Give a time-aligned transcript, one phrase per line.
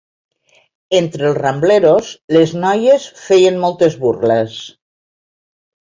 [0.99, 2.09] Entre els Rambleros,
[2.39, 4.61] les noies feien moltes burles.